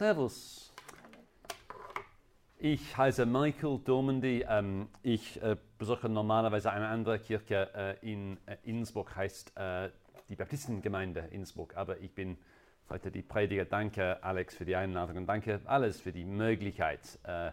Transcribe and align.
Servus. 0.00 0.72
Ich 2.56 2.96
heiße 2.96 3.26
Michael 3.26 3.80
Dormandy. 3.84 4.46
Ähm, 4.48 4.88
ich 5.02 5.42
äh, 5.42 5.58
besuche 5.76 6.08
normalerweise 6.08 6.72
eine 6.72 6.88
andere 6.88 7.18
Kirche 7.18 7.68
äh, 7.74 8.10
in 8.10 8.38
äh, 8.46 8.56
Innsbruck, 8.62 9.14
heißt 9.14 9.54
äh, 9.58 9.90
die 10.30 10.36
Baptistengemeinde 10.36 11.28
Innsbruck. 11.32 11.76
Aber 11.76 11.98
ich 11.98 12.14
bin 12.14 12.38
heute 12.88 13.10
die 13.10 13.20
Prediger. 13.20 13.66
Danke, 13.66 14.24
Alex, 14.24 14.54
für 14.54 14.64
die 14.64 14.74
Einladung 14.74 15.18
und 15.18 15.26
danke 15.26 15.60
alles 15.66 16.00
für 16.00 16.12
die 16.12 16.24
Möglichkeit, 16.24 17.18
äh, 17.24 17.50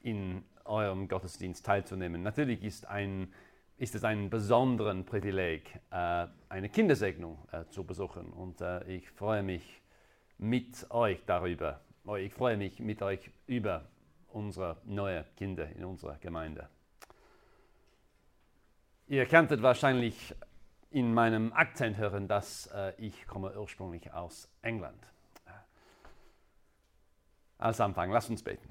in 0.00 0.42
eurem 0.64 1.06
Gottesdienst 1.06 1.64
teilzunehmen. 1.64 2.24
Natürlich 2.24 2.64
ist, 2.64 2.88
ein, 2.88 3.32
ist 3.78 3.94
es 3.94 4.02
ein 4.02 4.30
besonderes 4.30 5.06
Privileg, 5.06 5.78
äh, 5.92 6.26
eine 6.48 6.68
Kindersegnung 6.70 7.38
zu 7.70 7.84
besuchen. 7.84 8.32
Und 8.32 8.64
ich 8.88 9.08
freue 9.12 9.44
mich, 9.44 9.62
mit 10.38 10.90
euch 10.90 11.24
darüber. 11.26 11.80
Oh, 12.04 12.16
ich 12.16 12.32
freue 12.32 12.56
mich 12.56 12.78
mit 12.80 13.02
euch 13.02 13.30
über 13.46 13.84
unsere 14.28 14.76
neuen 14.84 15.24
Kinder 15.36 15.68
in 15.68 15.84
unserer 15.84 16.18
Gemeinde. 16.18 16.68
Ihr 19.08 19.26
kanntet 19.26 19.62
wahrscheinlich 19.62 20.34
in 20.90 21.14
meinem 21.14 21.52
Akzent 21.52 21.96
hören, 21.96 22.28
dass 22.28 22.66
äh, 22.68 22.92
ich 22.98 23.26
komme 23.26 23.58
ursprünglich 23.58 24.12
aus 24.12 24.48
England. 24.62 25.00
Als 27.58 27.80
Anfang, 27.80 28.10
lasst 28.10 28.28
uns 28.28 28.42
beten. 28.42 28.68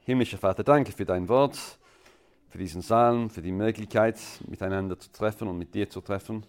Himmlischer 0.00 0.38
Vater, 0.38 0.64
danke 0.64 0.92
für 0.92 1.04
dein 1.04 1.28
Wort, 1.28 1.56
für 2.48 2.58
diesen 2.58 2.80
Psalm, 2.80 3.30
für 3.30 3.42
die 3.42 3.52
Möglichkeit, 3.52 4.18
miteinander 4.46 4.98
zu 4.98 5.10
treffen 5.12 5.48
und 5.48 5.58
mit 5.58 5.74
dir 5.74 5.88
zu 5.88 6.00
treffen. 6.00 6.46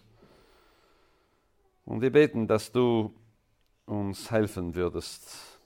Und 1.88 2.02
wir 2.02 2.12
beten, 2.12 2.46
dass 2.46 2.70
du 2.70 3.14
uns 3.86 4.30
helfen 4.30 4.74
würdest, 4.74 5.58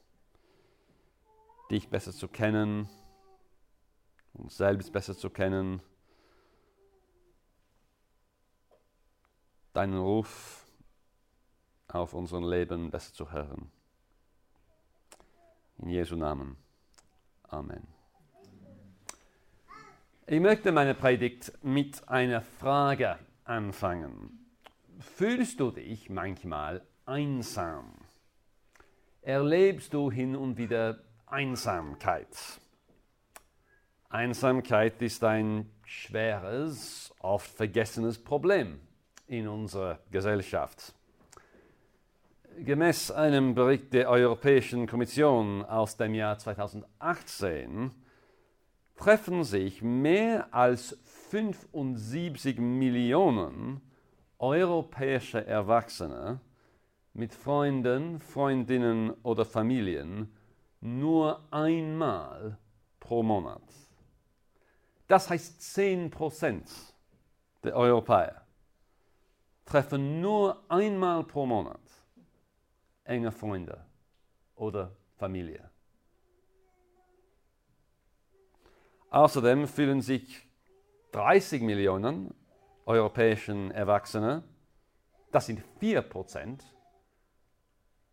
dich 1.68 1.88
besser 1.88 2.12
zu 2.12 2.28
kennen, 2.28 2.88
uns 4.32 4.56
selbst 4.56 4.92
besser 4.92 5.16
zu 5.16 5.30
kennen, 5.30 5.82
deinen 9.72 9.98
Ruf 9.98 10.64
auf 11.88 12.14
unserem 12.14 12.48
Leben 12.48 12.92
besser 12.92 13.12
zu 13.12 13.32
hören. 13.32 13.72
In 15.78 15.88
Jesu 15.88 16.14
Namen. 16.14 16.56
Amen. 17.48 17.84
Ich 20.28 20.40
möchte 20.40 20.70
meine 20.70 20.94
Predigt 20.94 21.52
mit 21.64 22.08
einer 22.08 22.42
Frage 22.42 23.18
anfangen 23.42 24.41
fühlst 24.98 25.60
du 25.60 25.70
dich 25.70 26.10
manchmal 26.10 26.82
einsam? 27.06 27.94
Erlebst 29.22 29.94
du 29.94 30.10
hin 30.10 30.36
und 30.36 30.58
wieder 30.58 30.98
Einsamkeit? 31.26 32.28
Einsamkeit 34.08 35.00
ist 35.00 35.24
ein 35.24 35.70
schweres, 35.84 37.14
oft 37.20 37.50
vergessenes 37.50 38.22
Problem 38.22 38.80
in 39.26 39.48
unserer 39.48 40.00
Gesellschaft. 40.10 40.92
Gemäß 42.58 43.10
einem 43.10 43.54
Bericht 43.54 43.92
der 43.94 44.10
Europäischen 44.10 44.86
Kommission 44.86 45.64
aus 45.64 45.96
dem 45.96 46.14
Jahr 46.14 46.38
2018 46.38 47.90
treffen 48.96 49.44
sich 49.44 49.82
mehr 49.82 50.52
als 50.52 50.98
75 51.30 52.58
Millionen 52.58 53.80
europäische 54.42 55.46
Erwachsene 55.46 56.40
mit 57.14 57.32
Freunden, 57.32 58.18
Freundinnen 58.18 59.10
oder 59.22 59.44
Familien 59.44 60.34
nur 60.80 61.40
einmal 61.52 62.58
pro 62.98 63.22
Monat. 63.22 63.62
Das 65.06 65.30
heißt 65.30 65.60
10% 65.60 66.68
der 67.62 67.76
Europäer 67.76 68.44
treffen 69.64 70.20
nur 70.20 70.64
einmal 70.68 71.22
pro 71.22 71.46
Monat 71.46 71.80
enge 73.04 73.30
Freunde 73.30 73.84
oder 74.56 74.96
Familie. 75.16 75.70
Außerdem 79.10 79.68
fühlen 79.68 80.00
sich 80.00 80.48
30 81.12 81.62
Millionen 81.62 82.34
europäischen 82.86 83.70
Erwachsene, 83.70 84.42
das 85.30 85.46
sind 85.46 85.62
4%, 85.80 86.60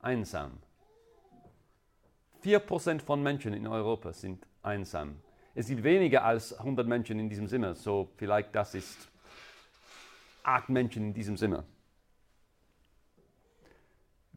einsam. 0.02 0.58
4% 2.44 3.02
von 3.02 3.22
Menschen 3.22 3.54
in 3.54 3.68
Europa 3.68 4.14
sind 4.14 4.46
einsam. 4.62 5.20
Es 5.56 5.68
sind 5.68 5.84
weniger 5.84 6.24
als 6.24 6.54
100 6.58 6.88
Menschen 6.88 7.20
in 7.20 7.30
diesem 7.30 7.48
Zimmer, 7.48 7.76
so 7.76 8.10
vielleicht 8.16 8.56
das 8.56 8.76
ist 8.76 9.10
acht 10.44 10.70
Menschen 10.70 11.08
in 11.08 11.14
diesem 11.14 11.36
Zimmer. 11.36 11.66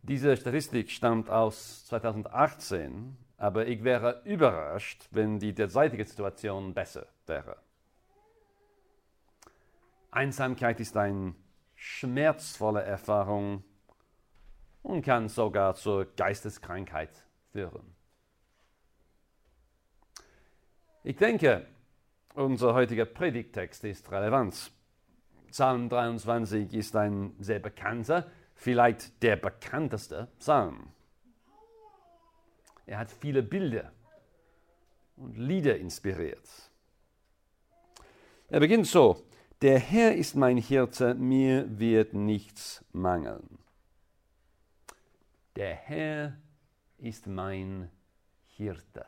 Diese 0.02 0.36
Statistik 0.36 0.90
stammt 0.90 1.30
aus 1.30 1.86
2018, 1.86 3.16
aber 3.36 3.68
ich 3.68 3.84
wäre 3.84 4.20
überrascht, 4.24 5.06
wenn 5.12 5.38
die 5.38 5.54
derzeitige 5.54 6.04
Situation 6.04 6.74
besser 6.74 7.06
wäre. 7.26 7.56
Einsamkeit 10.12 10.78
ist 10.78 10.96
eine 10.96 11.34
schmerzvolle 11.74 12.82
Erfahrung 12.82 13.64
und 14.82 15.02
kann 15.02 15.28
sogar 15.28 15.74
zur 15.74 16.04
Geisteskrankheit 16.04 17.10
führen. 17.50 17.94
Ich 21.02 21.16
denke, 21.16 21.66
unser 22.34 22.74
heutiger 22.74 23.06
Predigtext 23.06 23.84
ist 23.84 24.12
relevant. 24.12 24.70
Psalm 25.50 25.88
23 25.88 26.74
ist 26.74 26.94
ein 26.94 27.34
sehr 27.38 27.58
bekannter, 27.58 28.30
vielleicht 28.54 29.22
der 29.22 29.36
bekannteste 29.36 30.28
Psalm. 30.38 30.92
Er 32.84 32.98
hat 32.98 33.10
viele 33.10 33.42
Bilder 33.42 33.92
und 35.16 35.38
Lieder 35.38 35.78
inspiriert. 35.78 36.70
Er 38.48 38.60
beginnt 38.60 38.86
so, 38.86 39.24
der 39.62 39.78
Herr 39.78 40.16
ist 40.16 40.34
mein 40.34 40.56
Hirte, 40.56 41.14
mir 41.14 41.78
wird 41.78 42.14
nichts 42.14 42.84
mangeln. 42.92 43.58
Der 45.54 45.74
Herr 45.74 46.36
ist 46.98 47.28
mein 47.28 47.88
Hirte. 48.56 49.06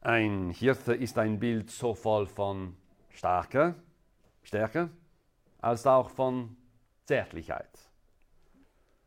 Ein 0.00 0.48
Hirte 0.48 0.94
ist 0.94 1.18
ein 1.18 1.38
Bild 1.38 1.70
so 1.70 1.94
voll 1.94 2.26
von 2.26 2.76
Starke, 3.10 3.74
Stärke 4.42 4.88
als 5.60 5.86
auch 5.86 6.08
von 6.08 6.56
Zärtlichkeit. 7.04 7.90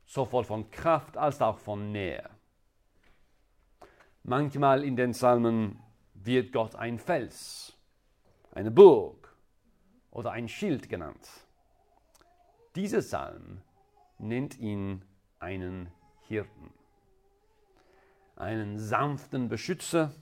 So 0.06 0.25
voll 0.25 0.44
von 0.44 0.69
Kraft 0.69 1.18
als 1.18 1.42
auch 1.42 1.58
von 1.58 1.92
Nähe. 1.92 2.30
Manchmal 4.22 4.84
in 4.84 4.96
den 4.96 5.12
Psalmen 5.12 5.80
wird 6.13 6.53
Gott 6.53 6.75
ein 6.75 7.00
Fels 7.00 7.72
eine 8.53 8.72
Burg 8.72 9.36
oder 10.12 10.31
ein 10.31 10.47
Schild 10.47 10.90
genannt. 10.90 11.28
Dieser 12.75 13.00
Psalm 13.00 13.62
nennt 14.19 14.58
ihn 14.59 15.03
einen 15.40 15.90
Hirten, 16.28 16.72
einen 18.36 18.80
sanften 18.80 19.50
Beschützer 19.50 20.13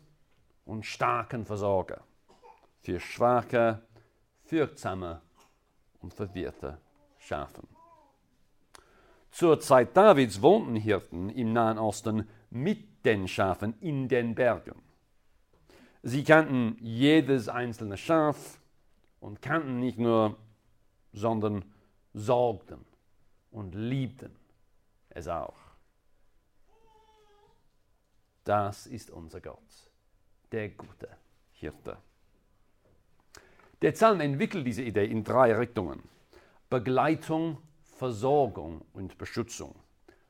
und 0.66 0.86
starken 0.86 1.46
Versorger 1.46 2.04
für 2.82 3.00
schwache, 3.00 3.82
fürchtsame 4.44 5.22
und 6.00 6.14
verwirrte 6.14 6.80
Schafen. 7.20 7.68
Zur 9.30 9.60
Zeit 9.60 9.96
Davids 9.96 10.42
wohnten 10.42 10.76
Hirten 10.76 11.30
im 11.30 11.54
Nahen 11.54 11.78
Osten 11.78 12.28
mit 12.50 13.06
den 13.06 13.28
Schafen 13.28 13.80
in 13.80 14.08
den 14.08 14.36
Bergen. 14.36 14.82
Sie 16.04 16.24
kannten 16.24 16.78
jedes 16.80 17.48
einzelne 17.48 17.98
Schaf 17.98 18.60
und 19.20 19.42
kannten 19.42 19.80
nicht 19.80 20.00
nur, 20.00 20.38
sondern 21.14 21.64
sorgten 22.14 22.84
und 23.52 23.76
liebten 23.76 24.36
es 25.10 25.28
auch. 25.28 25.58
Das 28.44 28.88
ist 28.88 29.12
unser 29.12 29.40
Gott, 29.42 29.60
der 30.52 30.70
gute 30.70 31.10
Hirte. 31.52 31.98
Der 33.82 33.92
Psalm 33.92 34.22
entwickelt 34.22 34.66
diese 34.66 34.84
Idee 34.84 35.06
in 35.06 35.24
drei 35.24 35.56
Richtungen. 35.56 36.02
Begleitung, 36.70 37.58
Versorgung 37.84 38.84
und 38.94 39.18
Beschützung. 39.18 39.76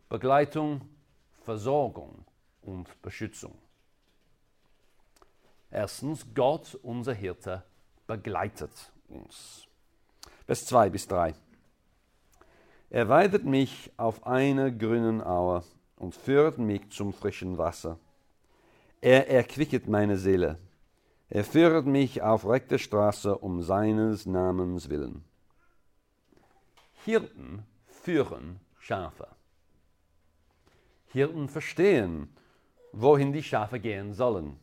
Begleitung, 0.09 0.81
Versorgung 1.43 2.25
und 2.61 3.01
Beschützung. 3.01 3.57
Erstens, 5.71 6.25
Gott, 6.35 6.77
unser 6.83 7.13
Hirte, 7.13 7.63
begleitet 8.05 8.91
uns. 9.07 9.65
Vers 10.45 10.65
2 10.65 10.89
bis 10.89 11.07
3. 11.07 11.33
Er 12.89 13.07
weidet 13.07 13.45
mich 13.45 13.89
auf 13.95 14.27
einer 14.27 14.69
grünen 14.69 15.23
Aue 15.23 15.63
und 15.95 16.13
führt 16.13 16.57
mich 16.57 16.89
zum 16.91 17.13
frischen 17.13 17.57
Wasser. 17.57 17.97
Er 18.99 19.29
erquicket 19.29 19.87
meine 19.87 20.17
Seele. 20.17 20.57
Er 21.29 21.45
führt 21.45 21.85
mich 21.85 22.21
auf 22.21 22.45
rechte 22.45 22.77
Straße 22.77 23.37
um 23.37 23.63
seines 23.63 24.25
Namens 24.25 24.89
willen. 24.89 25.23
Hirten 27.05 27.63
führen 27.85 28.59
Schafe. 28.77 29.27
Hirten 31.07 31.47
verstehen, 31.47 32.35
wohin 32.91 33.31
die 33.31 33.43
Schafe 33.43 33.79
gehen 33.79 34.13
sollen. 34.13 34.59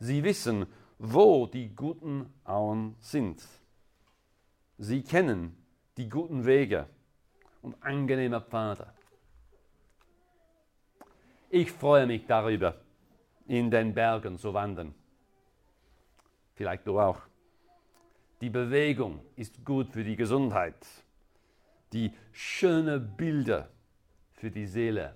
Sie 0.00 0.24
wissen, 0.24 0.66
wo 0.98 1.46
die 1.46 1.74
guten 1.76 2.32
Auen 2.44 2.96
sind. 3.00 3.46
Sie 4.78 5.02
kennen 5.02 5.56
die 5.98 6.08
guten 6.08 6.46
Wege 6.46 6.88
und 7.60 7.82
angenehme 7.82 8.40
Pfade. 8.40 8.92
Ich 11.50 11.70
freue 11.70 12.06
mich 12.06 12.26
darüber, 12.26 12.80
in 13.46 13.70
den 13.70 13.92
Bergen 13.92 14.38
zu 14.38 14.54
wandern. 14.54 14.94
Vielleicht 16.54 16.86
du 16.86 16.98
auch. 16.98 17.20
Die 18.40 18.50
Bewegung 18.50 19.20
ist 19.36 19.62
gut 19.66 19.88
für 19.88 20.02
die 20.02 20.16
Gesundheit. 20.16 20.86
Die 21.92 22.14
schönen 22.32 23.16
Bilder 23.16 23.68
für 24.32 24.50
die 24.50 24.66
Seele 24.66 25.14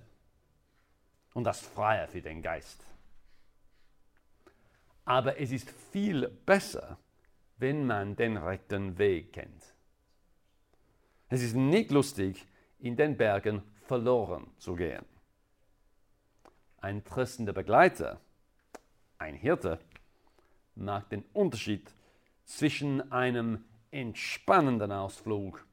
und 1.33 1.43
das 1.43 1.61
Freie 1.61 2.07
für 2.07 2.21
den 2.21 2.43
Geist. 2.43 2.94
Aber 5.05 5.39
es 5.39 5.51
ist 5.51 5.69
viel 5.91 6.27
besser, 6.45 6.97
wenn 7.57 7.85
man 7.85 8.15
den 8.15 8.37
rechten 8.37 8.97
Weg 8.97 9.33
kennt. 9.33 9.73
Es 11.29 11.41
ist 11.41 11.55
nicht 11.55 11.91
lustig, 11.91 12.45
in 12.79 12.95
den 12.95 13.15
Bergen 13.15 13.63
verloren 13.85 14.47
zu 14.57 14.75
gehen. 14.75 15.05
Ein 16.79 17.03
tröstender 17.03 17.53
Begleiter, 17.53 18.19
ein 19.17 19.35
Hirte, 19.35 19.79
macht 20.75 21.11
den 21.11 21.23
Unterschied 21.33 21.93
zwischen 22.43 23.11
einem 23.11 23.63
entspannenden 23.91 24.91
Ausflug 24.91 25.65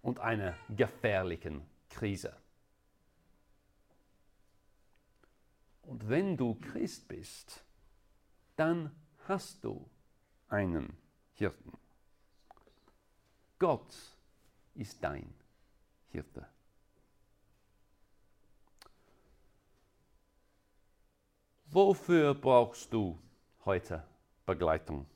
und 0.00 0.20
einer 0.20 0.54
gefährlichen 0.74 1.62
Krise. 1.90 2.34
Und 5.82 6.08
wenn 6.08 6.36
du 6.36 6.54
Christ 6.54 7.08
bist, 7.08 7.64
dann 8.58 8.90
hast 9.28 9.62
du 9.62 9.88
einen 10.48 10.96
Hirten. 11.34 11.72
Gott 13.58 13.94
ist 14.74 15.02
dein 15.02 15.32
Hirte. 16.10 16.44
Wofür 21.70 22.34
brauchst 22.34 22.92
du 22.92 23.16
heute 23.64 24.02
Begleitung? 24.44 25.06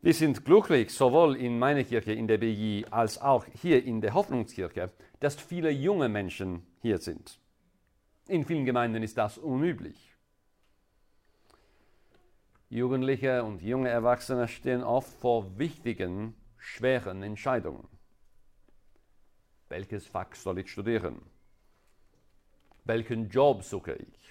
Wir 0.00 0.14
sind 0.14 0.44
glücklich, 0.44 0.90
sowohl 0.90 1.36
in 1.36 1.58
meiner 1.58 1.84
Kirche, 1.84 2.12
in 2.12 2.26
der 2.26 2.38
BJ, 2.38 2.84
als 2.90 3.20
auch 3.20 3.44
hier 3.60 3.84
in 3.84 4.00
der 4.00 4.14
Hoffnungskirche, 4.14 4.90
dass 5.20 5.36
viele 5.36 5.70
junge 5.70 6.08
Menschen 6.08 6.66
hier 6.80 6.98
sind. 6.98 7.41
In 8.28 8.44
vielen 8.44 8.64
Gemeinden 8.64 9.02
ist 9.02 9.18
das 9.18 9.38
unüblich. 9.38 10.16
Jugendliche 12.68 13.44
und 13.44 13.60
junge 13.60 13.90
Erwachsene 13.90 14.48
stehen 14.48 14.82
oft 14.82 15.12
vor 15.20 15.58
wichtigen, 15.58 16.34
schweren 16.56 17.22
Entscheidungen. 17.22 17.86
Welches 19.68 20.06
Fach 20.06 20.34
soll 20.34 20.58
ich 20.60 20.70
studieren? 20.70 21.20
Welchen 22.84 23.28
Job 23.28 23.62
suche 23.62 23.94
ich? 23.94 24.28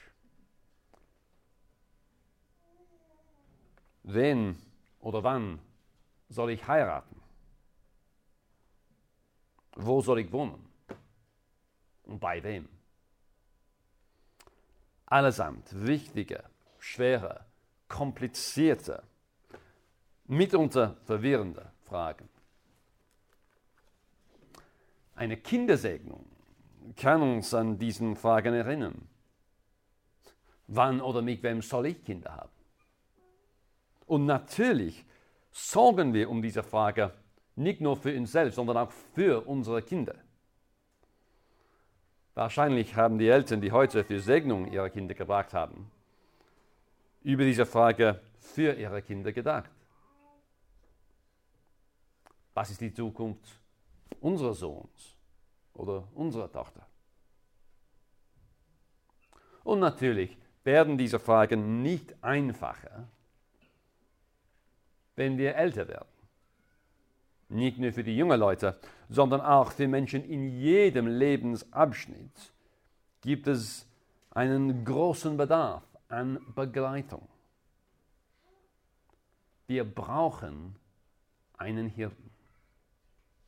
Wen 4.04 4.58
oder 5.00 5.24
wann 5.24 5.60
soll 6.30 6.52
ich 6.52 6.68
heiraten? 6.68 7.22
Wo 9.76 10.02
soll 10.02 10.20
ich 10.20 10.32
wohnen? 10.32 10.68
Und 12.04 12.20
bei 12.20 12.42
wem? 12.44 12.81
Allesamt 15.12 15.68
wichtige, 15.74 16.42
schwere, 16.80 17.46
komplizierte, 17.90 19.04
mitunter 20.26 20.96
verwirrende 21.04 21.70
Fragen. 21.82 22.30
Eine 25.14 25.36
Kindersegnung 25.36 26.26
kann 26.96 27.22
uns 27.22 27.54
an 27.54 27.78
diesen 27.78 28.16
Fragen 28.16 28.54
erinnern. 28.54 29.10
Wann 30.68 31.02
oder 31.02 31.22
mit 31.22 31.44
wem 31.44 31.62
soll 31.62 31.88
ich 31.88 32.06
Kinder 32.06 32.34
haben? 32.34 32.56
Und 34.06 34.26
natürlich 34.26 35.04
sorgen 35.52 36.14
wir 36.14 36.30
um 36.30 36.42
diese 36.42 36.64
Frage 36.64 37.12
nicht 37.58 37.82
nur 37.82 37.98
für 37.98 38.18
uns 38.18 38.32
selbst, 38.32 38.56
sondern 38.56 38.78
auch 38.78 38.92
für 39.14 39.46
unsere 39.46 39.82
Kinder. 39.82 40.16
Wahrscheinlich 42.34 42.96
haben 42.96 43.18
die 43.18 43.28
Eltern, 43.28 43.62
die 43.62 43.72
heute 43.72 44.04
für 44.04 44.20
Segnung 44.20 44.72
ihrer 44.72 44.90
Kinder 44.90 45.14
gebracht 45.14 45.54
haben, 45.54 45.92
über 47.24 47.44
diese 47.44 47.66
Frage 47.66 48.22
für 48.40 48.74
ihre 48.74 49.02
Kinder 49.02 49.32
gedacht. 49.32 49.70
Was 52.54 52.72
ist 52.72 52.82
die 52.82 52.94
Zukunft 52.94 53.60
unseres 54.20 54.60
Sohns 54.60 55.16
oder 55.74 56.08
unserer 56.16 56.52
Tochter? 56.52 56.86
Und 59.64 59.80
natürlich 59.80 60.38
werden 60.64 60.98
diese 60.98 61.20
Fragen 61.20 61.82
nicht 61.82 62.16
einfacher, 62.24 63.08
wenn 65.16 65.38
wir 65.38 65.56
älter 65.56 65.88
werden. 65.88 66.11
Nicht 67.52 67.80
nur 67.80 67.92
für 67.92 68.04
die 68.04 68.16
jungen 68.16 68.40
Leute, 68.40 68.80
sondern 69.10 69.42
auch 69.42 69.74
für 69.74 69.86
Menschen 69.86 70.24
in 70.24 70.48
jedem 70.48 71.06
Lebensabschnitt 71.06 72.54
gibt 73.20 73.48
es 73.48 73.86
einen 74.30 74.86
großen 74.86 75.36
Bedarf 75.36 75.84
an 76.08 76.40
Begleitung. 76.56 77.28
Wir 79.68 79.84
brauchen 79.84 80.78
einen 81.58 81.88
Hirten, 81.88 82.32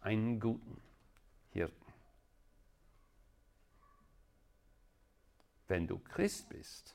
einen 0.01 0.37
guten 0.37 0.81
Hirten. 1.51 1.93
Wenn 5.69 5.87
du 5.87 5.97
Christ 5.99 6.49
bist, 6.49 6.93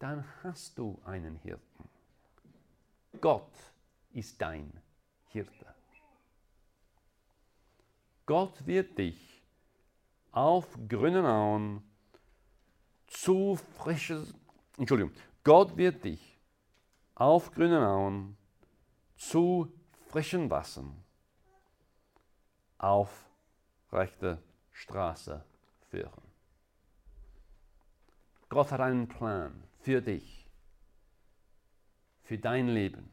dann 0.00 0.24
hast 0.42 0.78
du 0.78 1.00
einen 1.04 1.36
Hirten. 1.36 1.88
Gott 3.20 3.52
ist 4.12 4.40
dein 4.42 4.72
Hirte. 5.28 5.73
Gott 8.26 8.66
wird 8.66 8.96
dich 8.98 9.42
auf 10.32 10.78
grünen 10.88 11.26
Auen 11.26 11.82
zu 13.06 13.56
frisches, 13.76 14.34
Entschuldigung, 14.78 15.12
Gott 15.42 15.76
wird 15.76 16.04
dich 16.04 16.40
auf 17.14 17.52
grünen 17.52 17.82
Auen 17.82 18.36
zu 19.16 19.72
frischen 20.08 20.48
Wassern 20.50 21.04
auf 22.78 23.30
rechte 23.92 24.42
Straße 24.72 25.44
führen. 25.90 26.22
Gott 28.48 28.72
hat 28.72 28.80
einen 28.80 29.08
Plan 29.08 29.64
für 29.80 30.00
dich, 30.00 30.48
für 32.22 32.38
dein 32.38 32.68
Leben, 32.68 33.10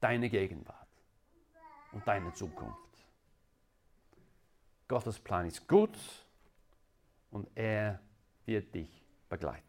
deine 0.00 0.30
Gegenwart 0.30 0.88
und 1.92 2.06
deine 2.06 2.32
Zukunft. 2.32 2.87
Gottes 4.88 5.18
Plan 5.18 5.46
ist 5.46 5.68
gut 5.68 5.96
und 7.30 7.46
er 7.54 8.00
wird 8.46 8.74
dich 8.74 9.04
begleiten. 9.28 9.62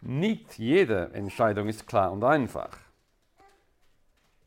Nicht 0.00 0.58
jede 0.58 1.12
Entscheidung 1.12 1.68
ist 1.68 1.86
klar 1.86 2.12
und 2.12 2.22
einfach. 2.22 2.78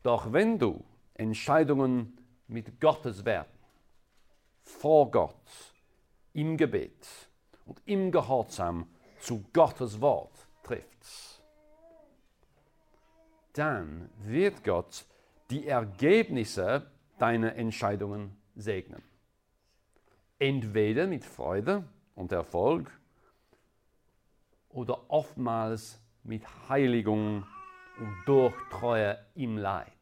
Doch 0.02 0.32
wenn 0.32 0.58
du 0.58 0.82
Entscheidungen 1.14 2.16
mit 2.46 2.80
Gottes 2.80 3.24
Werten 3.24 3.58
vor 4.62 5.10
Gott 5.10 5.74
im 6.32 6.56
Gebet 6.56 7.06
und 7.66 7.82
im 7.84 8.10
Gehorsam 8.10 8.88
zu 9.20 9.44
Gottes 9.52 10.00
Wort 10.00 10.46
triffst, 10.62 11.42
dann 13.52 14.08
wird 14.18 14.64
Gott 14.64 15.04
die 15.50 15.66
Ergebnisse 15.66 16.90
deine 17.18 17.54
Entscheidungen 17.54 18.36
segnen. 18.56 19.02
Entweder 20.38 21.06
mit 21.06 21.24
Freude 21.24 21.84
und 22.14 22.32
Erfolg 22.32 22.90
oder 24.68 25.10
oftmals 25.10 26.00
mit 26.22 26.44
Heiligung 26.68 27.46
und 27.98 28.14
Durchtreue 28.26 29.18
im 29.34 29.56
Leid. 29.56 29.92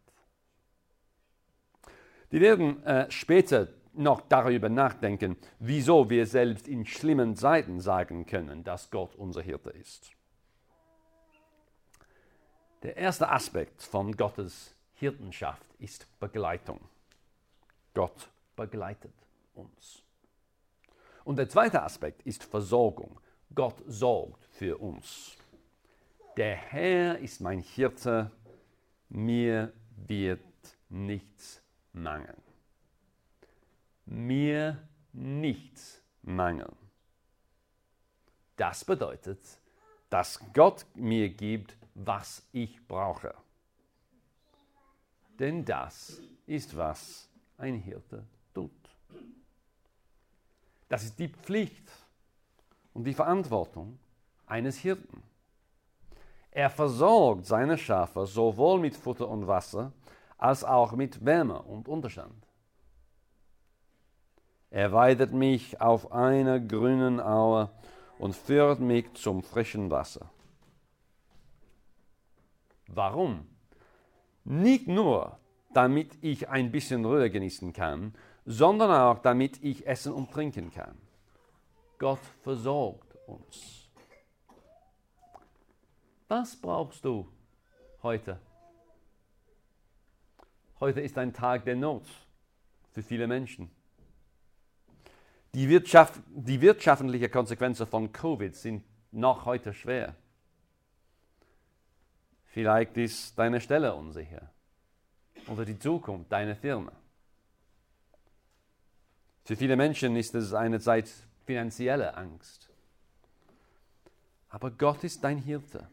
Die 2.33 2.41
werden 2.41 2.83
äh, 2.85 3.11
später 3.11 3.69
noch 3.95 4.21
darüber 4.23 4.69
nachdenken, 4.69 5.37
wieso 5.59 6.11
wir 6.11 6.27
selbst 6.27 6.69
in 6.69 6.85
schlimmen 6.85 7.35
Zeiten 7.35 7.81
sagen 7.81 8.27
können, 8.27 8.63
dass 8.65 8.91
Gott 8.91 9.15
unser 9.15 9.43
Hirte 9.43 9.71
ist. 9.71 10.11
Der 12.83 12.97
erste 12.97 13.31
Aspekt 13.31 13.83
von 13.83 14.13
Gottes 14.13 14.75
Hirtenschaft 14.95 15.67
ist 15.79 16.07
Begleitung. 16.21 16.81
Gott 17.97 18.29
begleitet 18.55 19.15
uns. 19.55 20.03
Und 21.25 21.37
der 21.37 21.49
zweite 21.49 21.83
Aspekt 21.83 22.23
ist 22.27 22.45
Versorgung. 22.45 23.19
Gott 23.55 23.83
sorgt 23.87 24.45
für 24.51 24.77
uns. 24.77 25.35
Der 26.37 26.57
Herr 26.57 27.19
ist 27.19 27.41
mein 27.41 27.61
Hirte, 27.61 28.31
mir 29.09 29.73
wird 30.07 30.43
nichts 30.91 31.63
mangeln. 31.95 32.43
Mir 34.05 34.87
nichts 35.15 36.03
mangeln. 36.21 36.77
Das 38.57 38.85
bedeutet, 38.85 39.41
dass 40.11 40.39
Gott 40.53 40.85
mir 40.95 41.31
gibt, 41.31 41.79
was 41.95 42.47
ich 42.53 42.87
brauche. 42.87 43.35
Denn 45.39 45.65
das 45.65 46.21
ist, 46.47 46.77
was 46.77 47.31
ein 47.59 47.75
Hirte 47.75 48.25
tut. 48.55 48.71
Das 50.89 51.05
ist 51.05 51.19
die 51.19 51.29
Pflicht 51.29 51.91
und 52.95 53.05
die 53.05 53.15
Verantwortung 53.15 53.99
eines 54.47 54.79
Hirten. 54.79 55.23
Er 56.51 56.71
versorgt 56.71 57.47
seine 57.47 57.77
Schafe 57.77 58.27
sowohl 58.27 58.81
mit 58.81 58.97
Futter 58.97 59.29
und 59.29 59.47
Wasser 59.47 59.93
als 60.39 60.65
auch 60.65 60.93
mit 60.93 61.25
Wärme 61.25 61.61
und 61.63 61.89
Unterstand. 61.89 62.47
Er 64.71 64.93
weidet 64.93 65.33
mich 65.33 65.81
auf 65.81 66.13
einer 66.13 66.61
grünen 66.61 67.21
Aue 67.21 67.71
und 68.19 68.35
führt 68.35 68.81
mich 68.81 69.13
zum 69.15 69.43
frischen 69.43 69.91
Wasser. 69.91 70.31
Warum? 72.89 73.47
Nicht 74.45 74.87
nur, 74.87 75.39
damit 75.73 76.17
ich 76.23 76.49
ein 76.49 76.71
bisschen 76.71 77.05
Ruhe 77.05 77.31
genießen 77.31 77.73
kann, 77.73 78.15
sondern 78.45 78.91
auch, 78.91 79.19
damit 79.19 79.63
ich 79.63 79.87
essen 79.87 80.13
und 80.13 80.31
trinken 80.31 80.71
kann. 80.71 80.97
Gott 81.99 82.21
versorgt 82.43 83.17
uns. 83.27 83.89
Was 86.29 86.57
brauchst 86.57 87.05
du 87.05 87.29
heute? 88.03 88.41
Heute 90.81 91.01
ist 91.01 91.17
ein 91.19 91.33
Tag 91.33 91.65
der 91.65 91.77
Not 91.77 92.05
für 92.93 93.03
viele 93.03 93.27
Menschen. 93.27 93.71
Die, 95.55 95.69
Wirtschaft, 95.69 96.21
die 96.29 96.61
wirtschaftlichen 96.61 97.31
Konsequenzen 97.31 97.87
von 97.87 98.13
Covid 98.13 98.55
sind 98.55 98.85
noch 99.11 99.47
heute 99.47 99.73
schwer. 99.73 100.15
Vielleicht 102.45 102.97
ist 102.97 103.39
deine 103.39 103.61
Stelle 103.61 103.95
unsicher 103.95 104.51
oder 105.49 105.65
die 105.65 105.79
Zukunft 105.79 106.31
deiner 106.31 106.57
Firma. 106.57 106.93
Für 109.45 109.57
viele 109.57 109.77
Menschen 109.77 110.17
ist 110.17 110.35
es 110.35 110.53
eine 110.53 110.81
Zeit 110.81 111.09
finanzieller 111.45 112.17
Angst. 112.19 112.69
Aber 114.49 114.71
Gott 114.71 115.05
ist 115.05 115.23
dein 115.23 115.39
Hirte 115.39 115.87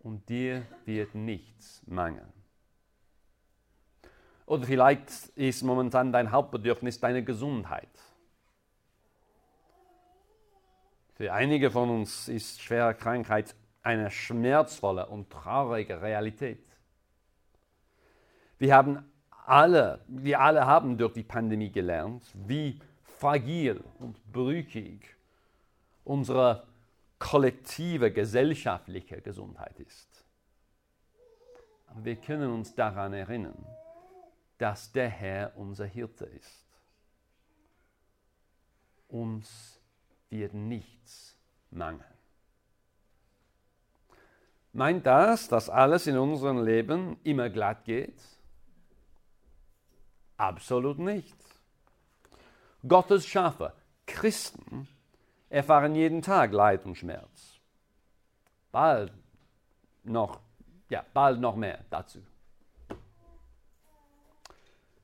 und 0.00 0.28
dir 0.28 0.66
wird 0.84 1.14
nichts 1.14 1.82
mangeln. 1.86 2.32
Oder 4.46 4.64
vielleicht 4.66 5.08
ist 5.36 5.62
momentan 5.62 6.12
dein 6.12 6.32
Hauptbedürfnis 6.32 6.98
deine 6.98 7.22
Gesundheit. 7.22 7.88
Für 11.14 11.32
einige 11.32 11.70
von 11.70 11.90
uns 11.90 12.26
ist 12.28 12.60
schwere 12.60 12.94
Krankheit 12.94 13.54
eine 13.82 14.10
schmerzvolle 14.10 15.06
und 15.06 15.30
traurige 15.30 16.02
Realität. 16.02 16.69
Wir 18.60 18.76
haben 18.76 19.10
alle, 19.46 20.04
wir 20.06 20.38
alle 20.38 20.66
haben 20.66 20.98
durch 20.98 21.14
die 21.14 21.22
Pandemie 21.22 21.72
gelernt, 21.72 22.22
wie 22.34 22.78
fragil 23.18 23.82
und 23.98 24.20
brüchig 24.30 25.16
unsere 26.04 26.66
kollektive 27.18 28.12
gesellschaftliche 28.12 29.22
Gesundheit 29.22 29.80
ist. 29.80 30.24
Wir 32.02 32.16
können 32.16 32.52
uns 32.52 32.74
daran 32.74 33.14
erinnern, 33.14 33.64
dass 34.58 34.92
der 34.92 35.08
Herr 35.08 35.56
unser 35.56 35.86
Hirte 35.86 36.26
ist. 36.26 36.66
Uns 39.08 39.80
wird 40.28 40.52
nichts 40.52 41.34
mangeln. 41.70 42.04
Meint 44.74 45.06
das, 45.06 45.48
dass 45.48 45.70
alles 45.70 46.06
in 46.06 46.18
unserem 46.18 46.62
Leben 46.62 47.16
immer 47.24 47.48
glatt 47.48 47.84
geht? 47.86 48.20
Absolut 50.40 50.98
nicht. 50.98 51.36
Gottes 52.88 53.26
Schafe, 53.26 53.74
Christen, 54.06 54.88
erfahren 55.50 55.94
jeden 55.94 56.22
Tag 56.22 56.52
Leid 56.52 56.86
und 56.86 56.94
Schmerz. 56.96 57.60
Bald 58.72 59.12
noch, 60.02 60.40
ja, 60.88 61.04
bald 61.12 61.40
noch 61.40 61.56
mehr 61.56 61.84
dazu. 61.90 62.20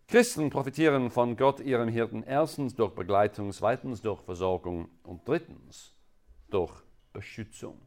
Christen 0.09 0.49
profitieren 0.49 1.11
von 1.11 1.37
Gott, 1.37 1.61
ihrem 1.61 1.91
Hirten, 1.91 2.23
erstens 2.23 2.75
durch 2.75 2.95
Begleitung, 2.95 3.53
zweitens 3.53 4.01
durch 4.01 4.23
Versorgung 4.23 4.89
und 5.03 5.29
drittens 5.29 5.93
durch 6.49 6.73
Beschützung. 7.13 7.79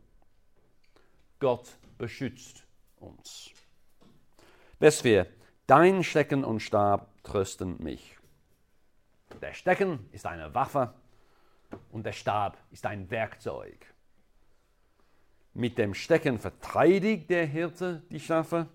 Gott 1.39 1.68
beschützt 1.98 2.63
uns. 3.00 3.50
Vers 4.77 5.01
4. 5.01 5.38
Dein 5.69 6.03
Stecken 6.03 6.43
und 6.43 6.61
Stab 6.61 7.11
trösten 7.21 7.77
mich. 7.83 8.17
Der 9.39 9.53
Stecken 9.53 10.09
ist 10.11 10.25
eine 10.25 10.55
Waffe 10.55 10.95
und 11.91 12.07
der 12.07 12.11
Stab 12.11 12.57
ist 12.71 12.88
ein 12.88 13.11
Werkzeug. 13.11 13.85
Mit 15.53 15.77
dem 15.77 15.93
Stecken 15.93 16.39
verteidigt 16.39 17.29
der 17.29 17.45
Hirte 17.45 18.01
die 18.09 18.19
Schafe 18.19 18.67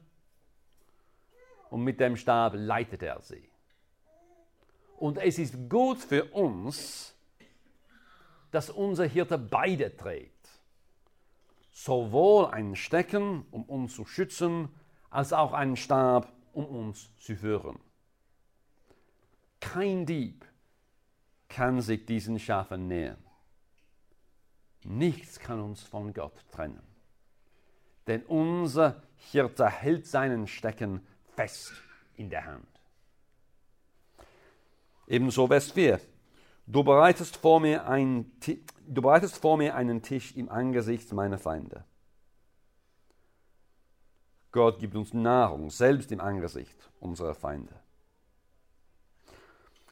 und 1.68 1.82
mit 1.82 1.98
dem 1.98 2.16
Stab 2.16 2.52
leitet 2.54 3.02
er 3.02 3.20
sie. 3.20 3.50
Und 4.96 5.18
es 5.18 5.40
ist 5.40 5.68
gut 5.68 5.98
für 5.98 6.26
uns, 6.26 7.12
dass 8.52 8.70
unser 8.70 9.06
Hirte 9.06 9.36
beide 9.36 9.96
trägt. 9.96 10.48
Sowohl 11.72 12.52
ein 12.52 12.76
Stecken, 12.76 13.44
um 13.50 13.64
uns 13.64 13.96
zu 13.96 14.04
schützen, 14.04 14.68
als 15.10 15.32
auch 15.32 15.54
einen 15.54 15.76
Stab, 15.76 16.33
um 16.54 16.66
uns 16.66 17.14
zu 17.18 17.36
führen. 17.36 17.78
Kein 19.60 20.06
Dieb 20.06 20.44
kann 21.48 21.80
sich 21.80 22.06
diesen 22.06 22.38
Schafen 22.38 22.88
nähern. 22.88 23.22
Nichts 24.84 25.38
kann 25.38 25.60
uns 25.60 25.82
von 25.82 26.12
Gott 26.12 26.44
trennen. 26.50 26.82
Denn 28.06 28.22
unser 28.24 29.02
Hirte 29.16 29.68
hält 29.68 30.06
seinen 30.06 30.46
Stecken 30.46 31.06
fest 31.34 31.72
in 32.16 32.28
der 32.28 32.44
Hand. 32.44 32.66
Ebenso 35.06 35.46
Vers 35.46 35.70
4. 35.70 36.00
Du 36.66 36.82
bereitest, 36.82 37.36
vor 37.36 37.60
mir 37.60 37.86
ein, 37.86 38.30
du 38.86 39.02
bereitest 39.02 39.36
vor 39.38 39.56
mir 39.56 39.74
einen 39.74 40.02
Tisch 40.02 40.34
im 40.34 40.48
Angesicht 40.48 41.12
meiner 41.12 41.38
Feinde. 41.38 41.84
Gott 44.54 44.78
gibt 44.78 44.94
uns 44.94 45.12
Nahrung, 45.12 45.68
selbst 45.68 46.12
im 46.12 46.20
Angesicht 46.20 46.88
unserer 47.00 47.34
Feinde. 47.34 47.74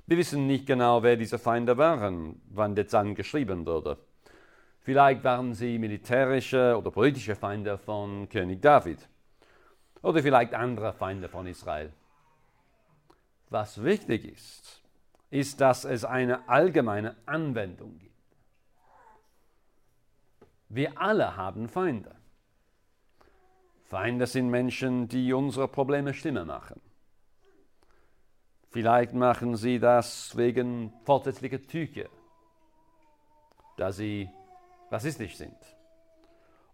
Wir 0.06 0.16
wissen 0.16 0.46
nicht 0.46 0.66
genau, 0.66 1.02
wer 1.02 1.16
diese 1.16 1.40
Feinde 1.40 1.76
waren, 1.78 2.40
wann 2.48 2.76
der 2.76 2.84
Psalm 2.84 3.16
geschrieben 3.16 3.66
wurde. 3.66 3.98
Vielleicht 4.78 5.24
waren 5.24 5.52
sie 5.52 5.80
militärische 5.80 6.76
oder 6.78 6.92
politische 6.92 7.34
Feinde 7.34 7.76
von 7.76 8.28
König 8.28 8.62
David 8.62 9.08
oder 10.00 10.22
vielleicht 10.22 10.54
andere 10.54 10.92
Feinde 10.92 11.28
von 11.28 11.48
Israel. 11.48 11.92
Was 13.50 13.82
wichtig 13.82 14.24
ist, 14.24 14.80
ist, 15.30 15.60
dass 15.60 15.84
es 15.84 16.04
eine 16.04 16.48
allgemeine 16.48 17.16
Anwendung 17.26 17.98
gibt. 17.98 18.36
Wir 20.68 21.00
alle 21.00 21.36
haben 21.36 21.68
Feinde. 21.68 22.21
Feinde 23.92 24.26
sind 24.26 24.48
Menschen, 24.48 25.06
die 25.06 25.34
unsere 25.34 25.68
Probleme 25.68 26.14
schlimmer 26.14 26.46
machen. 26.46 26.80
Vielleicht 28.70 29.12
machen 29.12 29.54
sie 29.54 29.78
das 29.78 30.34
wegen 30.34 30.94
vorsätzlicher 31.04 31.60
Tücher, 31.60 32.08
da 33.76 33.92
sie 33.92 34.30
rassistisch 34.90 35.36
sind 35.36 35.58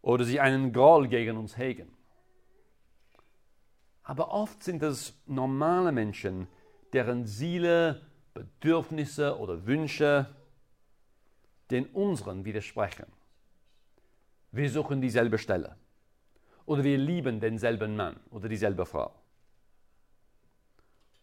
oder 0.01 0.23
sie 0.23 0.39
einen 0.39 0.73
Groll 0.73 1.09
gegen 1.09 1.37
uns 1.37 1.59
hegen. 1.59 1.91
Aber 4.05 4.31
oft 4.31 4.63
sind 4.63 4.85
es 4.85 5.21
normale 5.27 5.91
Menschen, 5.91 6.47
deren 6.93 7.27
Ziele, 7.27 8.01
Bedürfnisse 8.33 9.37
oder 9.41 9.67
Wünsche 9.67 10.37
den 11.73 11.87
unseren 11.87 12.45
widersprechen. 12.45 13.07
Wir 14.53 14.71
suchen 14.71 15.01
dieselbe 15.01 15.39
Stelle 15.39 15.75
oder 16.69 16.85
wir 16.85 16.99
lieben 16.99 17.41
denselben 17.41 17.97
Mann 17.97 18.21
oder 18.31 18.47
dieselbe 18.47 18.85
Frau. 18.85 19.11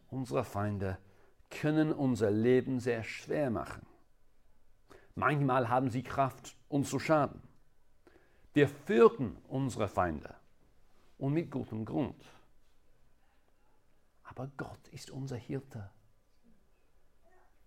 Unsere 0.09 0.43
Feinde 0.43 0.97
können 1.51 1.93
unser 1.93 2.31
Leben 2.31 2.79
sehr 2.79 3.03
schwer 3.03 3.51
machen. 3.51 3.85
Manchmal 5.13 5.69
haben 5.69 5.91
sie 5.91 6.01
Kraft, 6.01 6.57
uns 6.67 6.89
zu 6.89 6.97
schaden. 6.97 7.43
Wir 8.53 8.67
fürchten 8.67 9.37
unsere 9.47 9.87
Feinde 9.87 10.33
und 11.19 11.33
mit 11.33 11.51
gutem 11.51 11.85
Grund. 11.85 12.25
Aber 14.23 14.49
Gott 14.57 14.87
ist 14.91 15.11
unser 15.11 15.37
Hirte. 15.37 15.91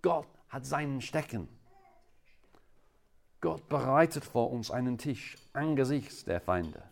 Gott 0.03 0.27
hat 0.49 0.67
seinen 0.67 1.01
Stecken. 1.01 1.49
Gott 3.41 3.69
bereitet 3.69 4.25
vor 4.25 4.51
uns 4.51 4.73
einen 4.73 4.99
Tisch 4.99 5.37
angesichts 5.53 6.25
der 6.25 6.41
Feinde. 6.41 6.88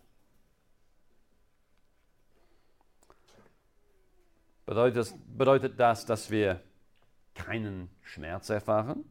Bedeutet, 4.67 5.13
bedeutet 5.37 5.79
das, 5.79 6.05
dass 6.05 6.29
wir 6.29 6.61
keinen 7.33 7.89
Schmerz 8.01 8.49
erfahren? 8.49 9.05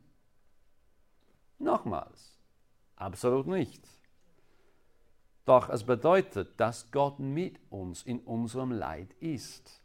Nochmals, 1.58 2.38
absolut 2.94 3.46
nicht. 3.46 3.82
Doch 5.46 5.70
es 5.70 5.82
bedeutet, 5.82 6.60
dass 6.60 6.90
Gott 6.90 7.18
mit 7.20 7.58
uns 7.70 8.02
in 8.02 8.20
unserem 8.20 8.70
Leid 8.70 9.14
ist. 9.14 9.80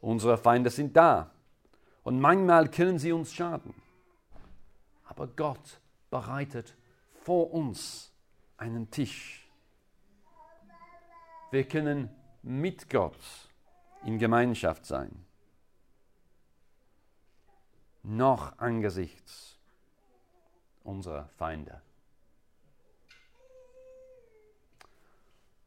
Unsere 0.00 0.38
Feinde 0.38 0.70
sind 0.70 0.96
da 0.96 1.32
und 2.04 2.20
manchmal 2.20 2.70
können 2.70 3.00
sie 3.00 3.10
uns 3.10 3.32
schaden. 3.32 3.74
Aber 5.02 5.26
Gott 5.26 5.80
bereitet 6.10 6.76
vor 7.22 7.52
uns 7.52 8.12
einen 8.56 8.88
Tisch. 8.88 9.50
Wir 11.50 11.66
können 11.66 12.08
mit 12.42 12.88
Gott 12.88 13.47
in 14.04 14.18
Gemeinschaft 14.18 14.86
sein. 14.86 15.24
Noch 18.02 18.58
angesichts 18.58 19.58
unserer 20.84 21.28
Feinde. 21.36 21.82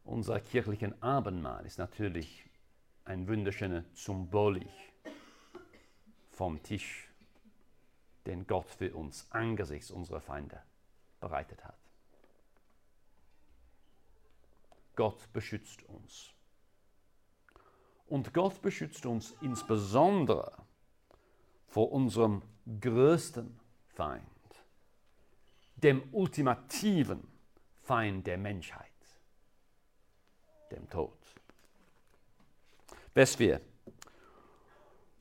Unser 0.03 0.39
kirchlichen 0.39 1.01
Abendmahl 1.01 1.65
ist 1.65 1.77
natürlich 1.77 2.49
ein 3.05 3.27
wunderschöner 3.27 3.85
Symbolik 3.93 4.71
vom 6.31 6.61
Tisch, 6.63 7.07
den 8.25 8.47
Gott 8.47 8.69
für 8.69 8.95
uns 8.95 9.27
angesichts 9.29 9.91
unserer 9.91 10.21
Feinde 10.21 10.61
bereitet 11.19 11.63
hat. 11.63 11.77
Gott 14.95 15.31
beschützt 15.33 15.83
uns. 15.83 16.33
Und 18.11 18.33
Gott 18.33 18.61
beschützt 18.61 19.05
uns 19.05 19.33
insbesondere 19.39 20.51
vor 21.65 21.93
unserem 21.93 22.41
größten 22.81 23.57
Feind, 23.87 24.21
dem 25.77 26.03
ultimativen 26.11 27.25
Feind 27.83 28.27
der 28.27 28.37
Menschheit, 28.37 28.91
dem 30.71 30.89
Tod. 30.89 31.17
Vers 33.13 33.35
4. 33.37 33.61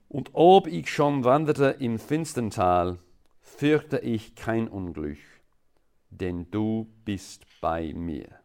Und 0.08 0.30
ob 0.32 0.66
ich 0.66 0.92
schon 0.92 1.22
wanderte 1.22 1.76
im 1.78 1.96
finstern 1.96 2.50
Tal, 2.50 2.98
fürchte 3.40 4.00
ich 4.00 4.34
kein 4.34 4.66
Unglück, 4.66 5.20
denn 6.10 6.50
du 6.50 6.92
bist 7.04 7.46
bei 7.60 7.92
mir. 7.94 8.39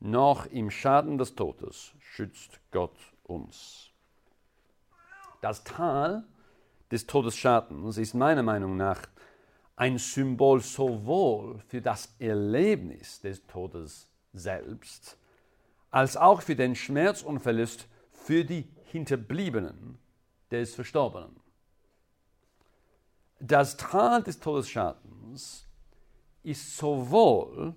Noch 0.00 0.46
im 0.46 0.70
Schaden 0.70 1.18
des 1.18 1.34
Todes 1.34 1.94
schützt 1.98 2.60
Gott 2.70 2.96
uns. 3.22 3.90
Das 5.40 5.64
Tal 5.64 6.24
des 6.90 7.06
Todesschadens 7.06 7.96
ist 7.96 8.14
meiner 8.14 8.42
Meinung 8.42 8.76
nach 8.76 9.02
ein 9.74 9.98
Symbol 9.98 10.60
sowohl 10.60 11.58
für 11.68 11.82
das 11.82 12.14
Erlebnis 12.18 13.20
des 13.20 13.46
Todes 13.46 14.10
selbst, 14.32 15.18
als 15.90 16.16
auch 16.16 16.42
für 16.42 16.56
den 16.56 16.74
Schmerz 16.74 17.22
und 17.22 17.40
Verlust 17.40 17.88
für 18.10 18.44
die 18.44 18.68
Hinterbliebenen 18.86 19.98
des 20.50 20.74
Verstorbenen. 20.74 21.36
Das 23.38 23.76
Tal 23.76 24.22
des 24.22 24.40
Todesschadens 24.40 25.66
ist 26.42 26.76
sowohl 26.76 27.74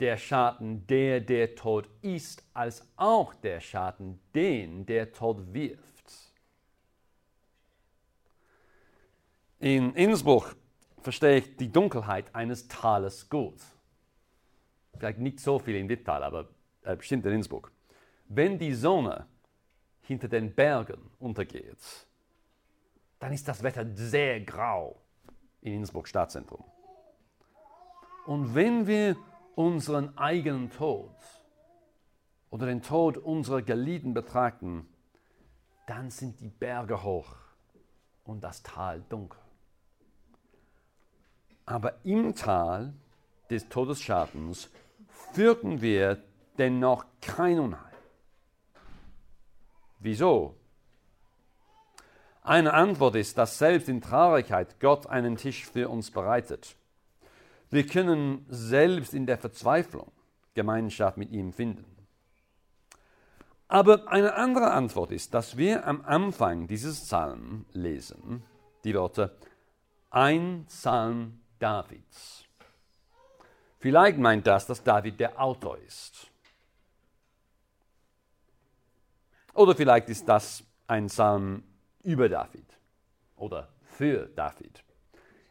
der 0.00 0.16
Schaden, 0.16 0.86
der 0.86 1.20
der 1.20 1.54
Tod 1.54 1.88
ist, 2.02 2.42
als 2.54 2.86
auch 2.96 3.34
der 3.34 3.60
Schaden, 3.60 4.18
den 4.34 4.86
der 4.86 5.12
Tod 5.12 5.52
wirft. 5.52 6.32
In 9.58 9.94
Innsbruck 9.94 10.56
verstehe 11.02 11.38
ich 11.38 11.56
die 11.56 11.70
Dunkelheit 11.70 12.34
eines 12.34 12.66
Tales 12.66 13.28
gut. 13.28 13.60
Vielleicht 14.96 15.18
nicht 15.18 15.40
so 15.40 15.58
viel 15.58 15.76
im 15.76 15.86
Detail, 15.86 16.22
aber 16.22 16.48
äh, 16.82 16.96
bestimmt 16.96 17.26
in 17.26 17.32
Innsbruck. 17.32 17.70
Wenn 18.28 18.58
die 18.58 18.74
Sonne 18.74 19.26
hinter 20.02 20.28
den 20.28 20.54
Bergen 20.54 21.10
untergeht, 21.18 22.06
dann 23.18 23.32
ist 23.32 23.46
das 23.46 23.62
Wetter 23.62 23.86
sehr 23.94 24.40
grau 24.40 24.98
in 25.60 25.74
Innsbruck 25.74 26.08
Stadtzentrum. 26.08 26.64
Und 28.26 28.54
wenn 28.54 28.86
wir 28.86 29.16
unseren 29.54 30.16
eigenen 30.16 30.70
Tod 30.70 31.14
oder 32.50 32.66
den 32.66 32.82
Tod 32.82 33.16
unserer 33.16 33.62
Geliebten 33.62 34.14
betrachten, 34.14 34.88
dann 35.86 36.10
sind 36.10 36.40
die 36.40 36.48
Berge 36.48 37.02
hoch 37.02 37.34
und 38.24 38.42
das 38.42 38.62
Tal 38.62 39.02
dunkel. 39.08 39.40
Aber 41.66 42.04
im 42.04 42.34
Tal 42.34 42.92
des 43.50 43.68
Todesschadens 43.68 44.70
fürchten 45.32 45.80
wir 45.80 46.22
dennoch 46.58 47.04
kein 47.20 47.58
Unheil. 47.58 47.90
Wieso? 50.00 50.56
Eine 52.42 52.72
Antwort 52.72 53.16
ist, 53.16 53.36
dass 53.38 53.58
selbst 53.58 53.88
in 53.88 54.00
Traurigkeit 54.00 54.80
Gott 54.80 55.06
einen 55.06 55.36
Tisch 55.36 55.66
für 55.66 55.88
uns 55.88 56.10
bereitet. 56.10 56.74
Wir 57.70 57.86
können 57.86 58.44
selbst 58.48 59.14
in 59.14 59.26
der 59.26 59.38
Verzweiflung 59.38 60.10
Gemeinschaft 60.54 61.16
mit 61.16 61.30
ihm 61.30 61.52
finden. 61.52 61.86
Aber 63.68 64.08
eine 64.08 64.34
andere 64.34 64.72
Antwort 64.72 65.12
ist, 65.12 65.32
dass 65.32 65.56
wir 65.56 65.86
am 65.86 66.02
Anfang 66.04 66.66
dieses 66.66 67.00
Psalm 67.02 67.66
lesen, 67.72 68.42
die 68.82 68.94
Worte, 68.94 69.36
ein 70.10 70.64
Psalm 70.66 71.40
Davids. 71.60 72.44
Vielleicht 73.78 74.18
meint 74.18 74.46
das, 74.46 74.66
dass 74.66 74.82
David 74.82 75.20
der 75.20 75.40
Autor 75.40 75.78
ist. 75.78 76.26
Oder 79.54 79.76
vielleicht 79.76 80.08
ist 80.08 80.28
das 80.28 80.64
ein 80.88 81.06
Psalm 81.06 81.62
über 82.02 82.28
David 82.28 82.66
oder 83.36 83.68
für 83.84 84.26
David. 84.26 84.82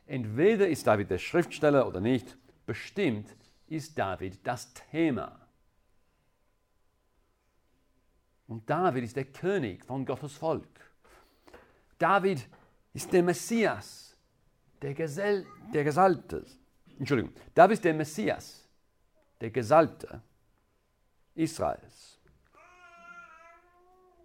Entweder 0.09 0.67
ist 0.67 0.87
David 0.87 1.11
der 1.11 1.19
Schriftsteller 1.19 1.85
oder 1.87 2.01
nicht, 2.01 2.35
bestimmt 2.65 3.35
ist 3.67 3.95
David 3.95 4.39
das 4.43 4.73
Thema. 4.73 5.39
Und 8.47 8.67
David 8.67 9.03
ist 9.03 9.15
der 9.15 9.25
König 9.25 9.85
von 9.85 10.07
Gottes 10.07 10.35
Volk. 10.35 10.67
David 11.99 12.43
ist 12.91 13.13
der 13.13 13.21
Messias, 13.21 14.17
der, 14.81 14.95
Gesell, 14.95 15.45
der 15.71 15.83
Gesalbte. 15.83 16.43
Entschuldigung, 16.97 17.31
David 17.53 17.73
ist 17.73 17.85
der 17.85 17.93
Messias, 17.93 18.67
der 19.39 19.51
Gesalbte 19.51 20.23
Israels. 21.35 22.19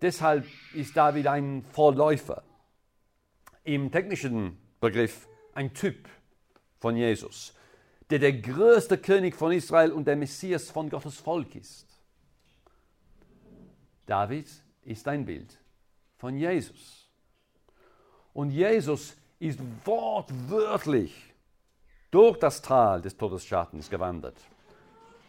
Deshalb 0.00 0.46
ist 0.72 0.96
David 0.96 1.26
ein 1.26 1.62
Vorläufer. 1.62 2.42
Im 3.64 3.92
technischen 3.92 4.56
Begriff 4.80 5.28
ein 5.56 5.72
Typ 5.74 6.08
von 6.78 6.96
Jesus, 6.96 7.54
der 8.10 8.18
der 8.18 8.32
größte 8.32 8.98
König 8.98 9.34
von 9.34 9.52
Israel 9.52 9.92
und 9.92 10.06
der 10.06 10.16
Messias 10.16 10.70
von 10.70 10.90
Gottes 10.90 11.16
Volk 11.18 11.54
ist. 11.54 11.86
David 14.06 14.48
ist 14.84 15.08
ein 15.08 15.24
Bild 15.24 15.58
von 16.18 16.36
Jesus. 16.36 17.08
Und 18.32 18.50
Jesus 18.50 19.16
ist 19.38 19.58
wortwörtlich 19.84 21.14
durch 22.10 22.38
das 22.38 22.60
Tal 22.60 23.00
des 23.00 23.16
Todesschattens 23.16 23.88
gewandert. 23.88 24.36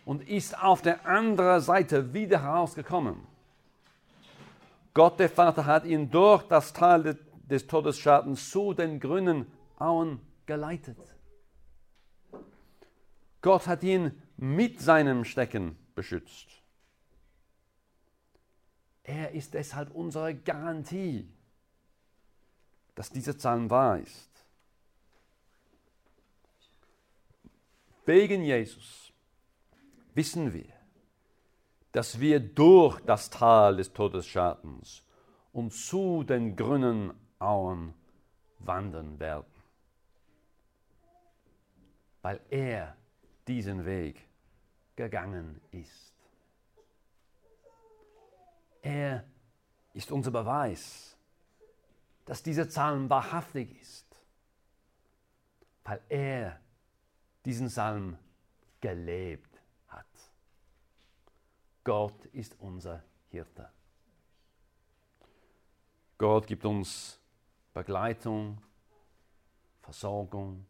und 0.06 0.28
ist 0.30 0.62
auf 0.62 0.82
der 0.82 1.06
anderen 1.06 1.60
Seite 1.60 2.14
wieder 2.14 2.44
herausgekommen. 2.44 3.16
Gott 4.94 5.20
der 5.20 5.30
Vater 5.30 5.66
hat 5.66 5.86
ihn 5.86 6.10
durch 6.10 6.44
das 6.44 6.72
Tal 6.72 7.18
des 7.50 7.68
Todesschattens 7.68 8.50
zu 8.50 8.74
den 8.74 9.00
grünen 9.00 9.52
Auen 9.78 10.20
geleitet. 10.46 10.98
Gott 13.42 13.68
hat 13.68 13.84
ihn 13.84 14.22
mit 14.38 14.82
seinem 14.82 15.24
Stecken 15.24 15.78
beschützt. 15.94 16.48
Er 19.04 19.32
ist 19.32 19.54
deshalb 19.54 19.92
unsere 19.92 20.34
Garantie, 20.34 21.28
dass 22.96 23.12
dieser 23.12 23.34
Psalm 23.34 23.70
wahr 23.70 24.00
ist. 24.00 24.30
Wegen 28.06 28.44
Jesus 28.44 29.14
wissen 30.14 30.54
wir, 30.54 30.74
dass 31.92 32.20
wir 32.20 32.40
durch 32.40 33.00
das 33.02 33.30
Tal 33.30 33.78
des 33.78 33.94
Todesschadens 33.94 35.04
und 35.54 35.72
zu 35.72 36.24
den 36.24 36.56
grünen 36.56 37.14
Auen 37.40 37.94
wandern 38.60 39.20
werden, 39.20 39.55
weil 42.26 42.42
er 42.50 42.98
diesen 43.48 43.86
Weg 43.86 44.28
gegangen 44.96 45.62
ist. 45.70 46.12
Er 48.82 49.24
ist 49.94 50.12
unser 50.12 50.32
Beweis, 50.32 51.16
dass 52.26 52.42
dieser 52.42 52.66
Psalm 52.66 53.12
wahrhaftig 53.12 53.80
ist, 53.80 54.08
weil 55.84 56.02
er 56.10 56.60
diesen 57.46 57.68
Psalm 57.68 58.18
gelebt 58.82 59.62
hat. 59.90 60.08
Gott 61.84 62.26
ist 62.34 62.60
unser 62.60 63.04
Hirte. 63.30 63.70
Gott 66.18 66.48
gibt 66.48 66.66
uns 66.66 67.20
Begleitung, 67.72 68.60
Versorgung 69.84 70.66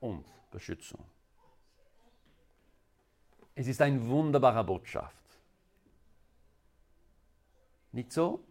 und 0.00 0.26
Beschützung. 0.50 1.04
Es 3.54 3.66
ist 3.66 3.80
eine 3.80 4.06
wunderbare 4.06 4.64
Botschaft. 4.64 5.16
Nicht 7.92 8.12
so? 8.12 8.44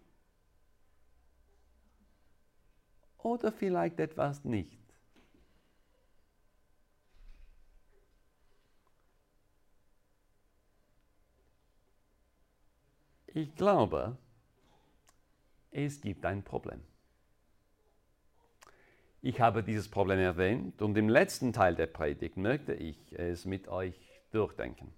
Oder 3.19 3.51
vielleicht 3.51 3.99
etwas 3.99 4.43
nicht. 4.43 4.77
Ich 13.27 13.55
glaube, 13.55 14.17
es 15.71 16.01
gibt 16.01 16.25
ein 16.25 16.43
Problem. 16.43 16.83
Ich 19.27 19.41
habe 19.41 19.61
dieses 19.61 19.89
Problem 19.91 20.19
erwähnt 20.19 20.81
und 20.81 20.97
im 20.97 21.09
letzten 21.09 21.51
Teil 21.51 21.75
der 21.75 21.87
Predigt 21.87 22.37
möchte 22.37 22.73
ich 22.73 23.11
es 23.11 23.43
mit 23.43 23.67
euch 23.67 23.99
durchdenken. 24.31 24.93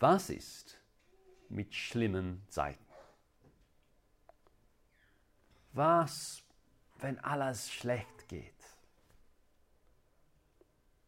Was 0.00 0.28
ist 0.28 0.76
mit 1.48 1.72
schlimmen 1.72 2.44
Zeiten? 2.48 2.84
Was, 5.72 6.42
wenn 6.98 7.16
alles 7.20 7.70
schlecht 7.70 8.26
geht? 8.26 8.60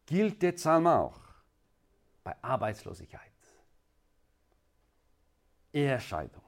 Gilt 0.05 0.41
der 0.41 0.53
Psalm 0.53 0.87
auch 0.87 1.19
bei 2.23 2.41
Arbeitslosigkeit? 2.41 3.19
Ehescheidung 5.73 6.45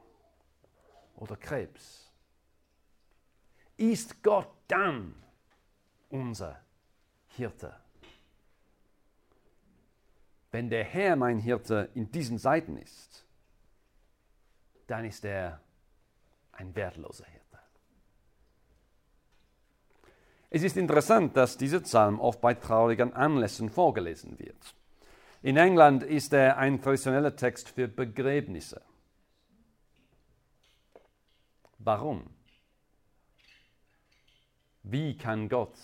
oder 1.17 1.35
Krebs, 1.35 2.04
ist 3.77 4.23
Gott 4.23 4.49
dann 4.67 5.15
unser 6.09 6.59
Hirte. 7.29 7.75
Wenn 10.51 10.69
der 10.69 10.85
Herr 10.85 11.15
mein 11.15 11.39
Hirte 11.39 11.89
in 11.93 12.11
diesen 12.11 12.37
Seiten 12.37 12.77
ist, 12.77 13.25
dann 14.87 15.03
ist 15.03 15.25
er 15.25 15.59
ein 16.53 16.75
wertloser 16.75 17.25
Hirte. 17.25 17.45
Es 20.49 20.63
ist 20.63 20.77
interessant, 20.77 21.35
dass 21.35 21.57
dieser 21.57 21.81
Psalm 21.81 22.19
oft 22.19 22.39
bei 22.39 22.53
traurigen 22.53 23.11
Anlässen 23.13 23.69
vorgelesen 23.69 24.39
wird. 24.39 24.75
In 25.41 25.57
England 25.57 26.03
ist 26.03 26.31
er 26.31 26.57
ein 26.57 26.81
traditioneller 26.81 27.35
Text 27.35 27.69
für 27.69 27.89
Begräbnisse. 27.89 28.81
Warum? 31.79 32.29
Wie 34.87 35.17
kann 35.17 35.49
Gott 35.49 35.75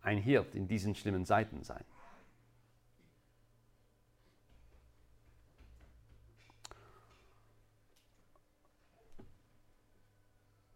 ein 0.00 0.16
Hirt 0.16 0.54
in 0.54 0.66
diesen 0.66 0.94
schlimmen 0.94 1.26
Zeiten 1.26 1.62
sein? 1.62 1.84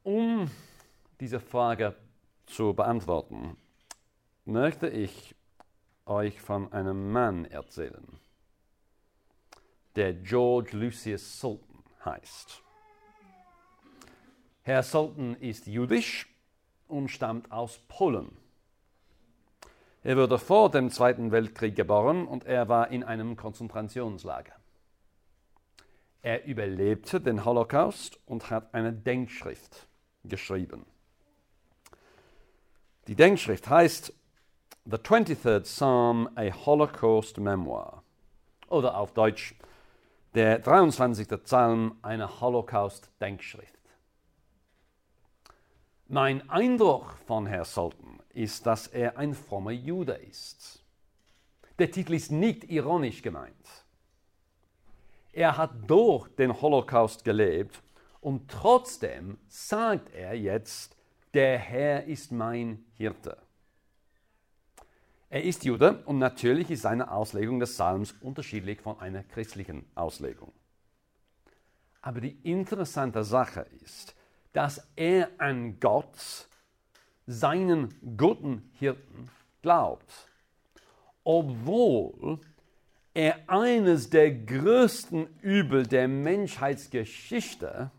Um 0.02 0.50
diese 1.20 1.40
Frage 1.40 1.96
zu 2.44 2.74
beantworten, 2.74 3.56
möchte 4.44 4.88
ich 4.88 5.34
euch 6.04 6.38
von 6.38 6.70
einem 6.74 7.12
Mann 7.12 7.46
erzählen, 7.46 8.20
der 9.96 10.12
George 10.12 10.76
Lucius 10.76 11.40
Sultan 11.40 11.82
heißt. 12.04 12.62
Herr 14.70 14.84
Sultan 14.84 15.34
ist 15.34 15.66
jüdisch 15.66 16.32
und 16.86 17.08
stammt 17.08 17.50
aus 17.50 17.80
Polen. 17.88 18.30
Er 20.04 20.16
wurde 20.16 20.38
vor 20.38 20.70
dem 20.70 20.90
Zweiten 20.90 21.32
Weltkrieg 21.32 21.74
geboren 21.74 22.28
und 22.28 22.44
er 22.44 22.68
war 22.68 22.92
in 22.92 23.02
einem 23.02 23.36
Konzentrationslager. 23.36 24.52
Er 26.22 26.44
überlebte 26.44 27.20
den 27.20 27.44
Holocaust 27.44 28.20
und 28.26 28.48
hat 28.50 28.72
eine 28.72 28.92
Denkschrift 28.92 29.88
geschrieben. 30.22 30.86
Die 33.08 33.16
Denkschrift 33.16 33.68
heißt 33.68 34.12
The 34.84 34.98
23rd 34.98 35.62
Psalm, 35.62 36.28
a 36.36 36.44
Holocaust 36.64 37.38
Memoir. 37.38 38.04
Oder 38.68 38.96
auf 38.96 39.14
Deutsch, 39.14 39.56
der 40.36 40.60
23. 40.60 41.26
Psalm, 41.42 41.98
eine 42.02 42.40
Holocaust-Denkschrift. 42.40 43.79
Mein 46.12 46.50
Eindruck 46.50 47.18
von 47.28 47.46
Herrn 47.46 47.64
Sultan 47.64 48.18
ist, 48.30 48.66
dass 48.66 48.88
er 48.88 49.16
ein 49.16 49.32
frommer 49.32 49.70
Jude 49.70 50.14
ist. 50.14 50.84
Der 51.78 51.88
Titel 51.88 52.14
ist 52.14 52.32
nicht 52.32 52.64
ironisch 52.64 53.22
gemeint. 53.22 53.54
Er 55.32 55.56
hat 55.56 55.70
durch 55.86 56.26
den 56.34 56.60
Holocaust 56.60 57.22
gelebt 57.22 57.80
und 58.20 58.50
trotzdem 58.50 59.38
sagt 59.46 60.12
er 60.12 60.34
jetzt, 60.34 60.96
der 61.32 61.56
Herr 61.58 62.02
ist 62.02 62.32
mein 62.32 62.84
Hirte. 62.96 63.36
Er 65.28 65.44
ist 65.44 65.64
Jude 65.64 66.02
und 66.06 66.18
natürlich 66.18 66.72
ist 66.72 66.82
seine 66.82 67.12
Auslegung 67.12 67.60
des 67.60 67.74
Psalms 67.74 68.16
unterschiedlich 68.20 68.80
von 68.80 68.98
einer 68.98 69.22
christlichen 69.22 69.88
Auslegung. 69.94 70.52
Aber 72.02 72.20
die 72.20 72.36
interessante 72.42 73.22
Sache 73.22 73.64
ist, 73.84 74.16
dass 74.52 74.86
er 74.96 75.30
an 75.38 75.78
Gott, 75.80 76.48
seinen 77.26 77.94
guten 78.16 78.70
Hirten, 78.78 79.30
glaubt, 79.62 80.28
obwohl 81.22 82.40
er 83.14 83.48
eines 83.48 84.10
der 84.10 84.32
größten 84.32 85.38
Übel 85.40 85.86
der 85.86 86.08
Menschheitsgeschichte 86.08 87.90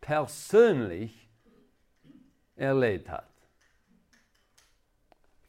persönlich 0.00 1.28
erlebt 2.56 3.08
hat. 3.08 3.28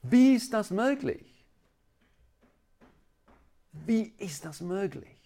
Wie 0.02 0.34
ist 0.34 0.54
das 0.54 0.72
möglich? 0.72 1.46
Wie 3.72 4.14
ist 4.18 4.46
das 4.46 4.62
möglich? 4.62 5.19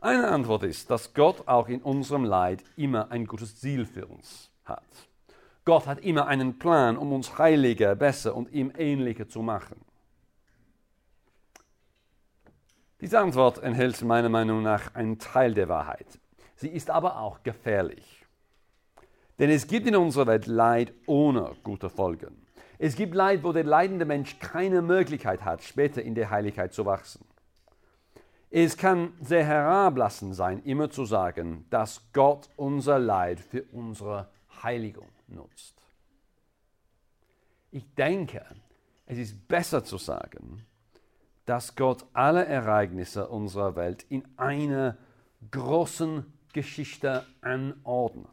Eine 0.00 0.28
Antwort 0.28 0.62
ist, 0.62 0.90
dass 0.90 1.14
Gott 1.14 1.48
auch 1.48 1.68
in 1.68 1.82
unserem 1.82 2.24
Leid 2.24 2.62
immer 2.76 3.10
ein 3.10 3.26
gutes 3.26 3.58
Ziel 3.58 3.86
für 3.86 4.06
uns 4.06 4.50
hat. 4.64 4.82
Gott 5.64 5.86
hat 5.86 6.00
immer 6.00 6.26
einen 6.26 6.58
Plan, 6.58 6.96
um 6.96 7.12
uns 7.12 7.38
heiliger, 7.38 7.96
besser 7.96 8.36
und 8.36 8.52
ihm 8.52 8.72
ähnlicher 8.76 9.28
zu 9.28 9.42
machen. 9.42 9.80
Diese 13.00 13.18
Antwort 13.18 13.62
enthält 13.62 14.00
meiner 14.02 14.28
Meinung 14.28 14.62
nach 14.62 14.94
einen 14.94 15.18
Teil 15.18 15.54
der 15.54 15.68
Wahrheit. 15.68 16.06
Sie 16.54 16.68
ist 16.68 16.88
aber 16.88 17.18
auch 17.20 17.42
gefährlich. 17.42 18.24
Denn 19.38 19.50
es 19.50 19.66
gibt 19.66 19.86
in 19.86 19.96
unserer 19.96 20.26
Welt 20.26 20.46
Leid 20.46 20.94
ohne 21.06 21.56
gute 21.62 21.90
Folgen. 21.90 22.46
Es 22.78 22.96
gibt 22.96 23.14
Leid, 23.14 23.42
wo 23.42 23.52
der 23.52 23.64
leidende 23.64 24.04
Mensch 24.04 24.38
keine 24.38 24.82
Möglichkeit 24.82 25.44
hat, 25.44 25.62
später 25.62 26.02
in 26.02 26.14
der 26.14 26.30
Heiligkeit 26.30 26.72
zu 26.72 26.86
wachsen. 26.86 27.24
Es 28.58 28.78
kann 28.78 29.12
sehr 29.20 29.44
herablassend 29.44 30.34
sein, 30.34 30.62
immer 30.62 30.88
zu 30.88 31.04
sagen, 31.04 31.66
dass 31.68 32.00
Gott 32.14 32.48
unser 32.56 32.98
Leid 32.98 33.38
für 33.38 33.64
unsere 33.64 34.30
Heiligung 34.62 35.10
nutzt. 35.28 35.74
Ich 37.70 37.84
denke, 37.96 38.46
es 39.04 39.18
ist 39.18 39.46
besser 39.46 39.84
zu 39.84 39.98
sagen, 39.98 40.64
dass 41.44 41.76
Gott 41.76 42.06
alle 42.14 42.46
Ereignisse 42.46 43.28
unserer 43.28 43.76
Welt 43.76 44.06
in 44.08 44.26
einer 44.38 44.96
großen 45.50 46.24
Geschichte 46.54 47.26
anordnet 47.42 48.30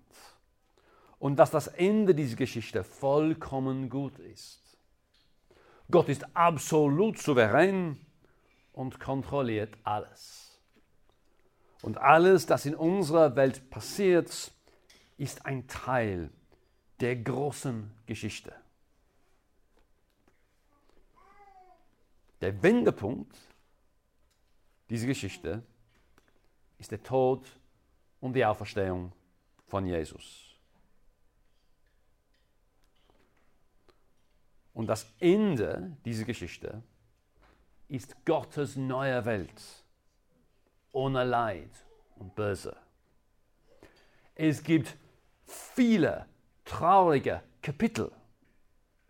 und 1.20 1.36
dass 1.36 1.52
das 1.52 1.68
Ende 1.68 2.16
dieser 2.16 2.38
Geschichte 2.38 2.86
vollkommen 2.86 3.90
gut 3.90 4.18
ist. 4.20 4.78
Gott 5.92 6.08
ist 6.08 6.26
absolut 6.34 7.18
souverän 7.20 7.98
und 8.74 9.00
kontrolliert 9.00 9.76
alles. 9.84 10.60
Und 11.82 11.98
alles, 11.98 12.46
das 12.46 12.66
in 12.66 12.76
unserer 12.76 13.36
Welt 13.36 13.70
passiert, 13.70 14.52
ist 15.18 15.46
ein 15.46 15.68
Teil 15.68 16.30
der 17.00 17.16
großen 17.18 17.92
Geschichte. 18.06 18.54
Der 22.42 22.62
Wendepunkt 22.62 23.38
dieser 24.90 25.08
Geschichte 25.08 25.64
ist 26.78 26.92
der 26.92 27.02
Tod 27.02 27.48
und 28.20 28.34
die 28.34 28.46
Auferstehung 28.46 29.14
von 29.68 29.86
Jesus. 29.86 30.56
Und 34.74 34.88
das 34.88 35.06
Ende 35.20 35.96
dieser 36.04 36.26
Geschichte 36.26 36.84
ist 37.88 38.26
Gottes 38.26 38.76
neue 38.76 39.26
Welt 39.26 39.84
ohne 40.94 41.24
Leid 41.24 41.72
und 42.16 42.34
Böse. 42.36 42.76
Es 44.36 44.64
gibt 44.64 44.96
viele 45.46 46.26
traurige 46.64 47.42
Kapitel 47.62 48.12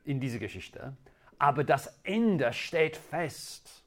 in 0.04 0.20
dieser 0.20 0.40
Geschichte, 0.40 0.96
aber 1.38 1.64
das 1.64 2.00
Ende 2.04 2.52
steht 2.54 2.98
fest, 2.98 3.84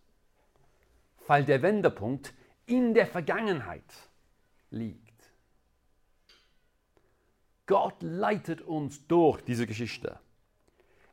weil 1.26 1.44
der 1.44 1.62
Wendepunkt 1.62 2.32
in 2.66 2.94
der 2.94 3.06
Vergangenheit 3.06 3.92
liegt. 4.70 5.06
Gott 7.66 7.96
leitet 8.00 8.60
uns 8.60 9.06
durch 9.08 9.42
diese 9.42 9.66
Geschichte. 9.66 10.18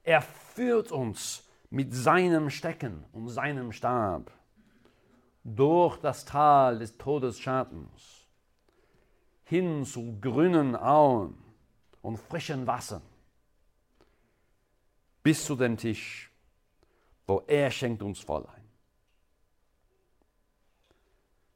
Er 0.03 0.21
führt 0.21 0.91
uns 0.91 1.49
mit 1.73 1.91
seinem 1.91 2.51
Stecken 2.51 3.03
und 3.13 3.29
seinem 3.29 3.71
Stab 3.71 4.31
durch 5.43 5.97
das 5.97 6.23
Tal 6.23 6.77
des 6.77 6.95
Todesschattens 6.99 8.27
hin 9.45 9.83
zu 9.83 10.19
grünen 10.21 10.75
Auen 10.75 11.33
und 12.03 12.17
frischen 12.17 12.67
Wassern 12.67 13.01
bis 15.23 15.43
zu 15.45 15.55
dem 15.55 15.75
Tisch, 15.75 16.31
wo 17.25 17.41
er 17.47 17.71
schenkt 17.71 18.03
uns 18.03 18.19
voll 18.19 18.45
ein. 18.45 18.69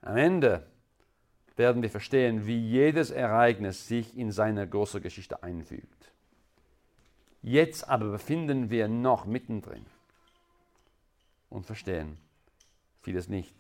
Am 0.01 0.17
Ende 0.17 0.65
werden 1.55 1.83
wir 1.83 1.91
verstehen, 1.91 2.47
wie 2.47 2.57
jedes 2.57 3.11
Ereignis 3.11 3.87
sich 3.87 4.17
in 4.17 4.31
seine 4.31 4.67
große 4.67 4.99
Geschichte 4.99 5.43
einfügt. 5.43 6.11
Jetzt 7.43 7.87
aber 7.87 8.09
befinden 8.09 8.71
wir 8.71 8.87
noch 8.87 9.25
mittendrin 9.25 9.85
und 11.49 11.65
verstehen 11.65 12.17
vieles 13.07 13.29
nicht. 13.29 13.55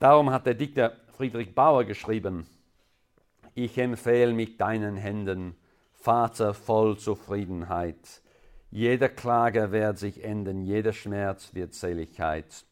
Darum 0.00 0.30
hat 0.30 0.46
der 0.46 0.54
Dichter 0.54 0.96
Friedrich 1.16 1.54
Bauer 1.54 1.84
geschrieben, 1.84 2.46
ich 3.54 3.78
empfehle 3.78 4.34
mich 4.34 4.56
deinen 4.56 4.96
Händen, 4.96 5.54
Vater 5.92 6.54
voll 6.54 6.98
Zufriedenheit. 6.98 8.20
Jeder 8.70 9.08
Klage 9.08 9.70
wird 9.72 9.96
sich 9.96 10.24
enden, 10.24 10.60
jeder 10.60 10.92
Schmerz 10.92 11.54
wird 11.54 11.72
Seligkeit. 11.72 12.64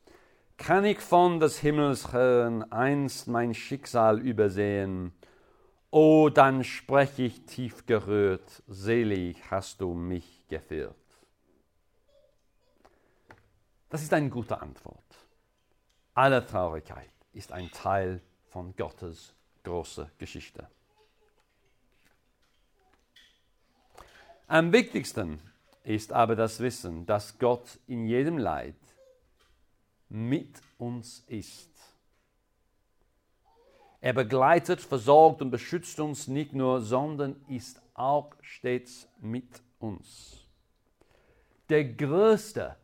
Kann 0.56 0.84
ich 0.84 0.98
von 0.98 1.40
des 1.40 1.58
Himmels 1.60 2.12
hören 2.12 2.70
einst 2.72 3.28
mein 3.28 3.54
Schicksal 3.54 4.18
übersehen, 4.18 5.12
Oh, 5.92 6.28
dann 6.28 6.64
sprech 6.64 7.20
ich 7.20 7.46
tief 7.46 7.86
gerührt, 7.86 8.64
selig 8.66 9.36
hast 9.52 9.80
du 9.80 9.94
mich 9.94 10.42
geführt. 10.48 10.96
Das 13.94 14.02
ist 14.02 14.12
eine 14.12 14.28
gute 14.28 14.60
Antwort. 14.60 15.04
Alle 16.14 16.44
Traurigkeit 16.44 17.12
ist 17.32 17.52
ein 17.52 17.70
Teil 17.70 18.20
von 18.48 18.74
Gottes 18.74 19.32
großer 19.62 20.10
Geschichte. 20.18 20.66
Am 24.48 24.72
wichtigsten 24.72 25.40
ist 25.84 26.12
aber 26.12 26.34
das 26.34 26.58
Wissen, 26.58 27.06
dass 27.06 27.38
Gott 27.38 27.78
in 27.86 28.08
jedem 28.08 28.36
Leid 28.36 28.74
mit 30.08 30.60
uns 30.76 31.22
ist. 31.28 31.70
Er 34.00 34.12
begleitet, 34.12 34.80
versorgt 34.80 35.40
und 35.40 35.52
beschützt 35.52 36.00
uns 36.00 36.26
nicht 36.26 36.52
nur, 36.52 36.80
sondern 36.80 37.36
ist 37.46 37.80
auch 37.94 38.34
stets 38.42 39.06
mit 39.20 39.62
uns. 39.78 40.48
Der 41.68 41.84
größte, 41.84 42.76